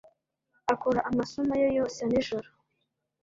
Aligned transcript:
akora 0.73 0.99
amasomo 1.09 1.53
ye 1.61 1.67
yose 1.77 1.99
nijoro 2.09 2.49